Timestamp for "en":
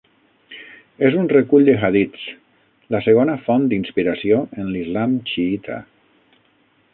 4.63-4.73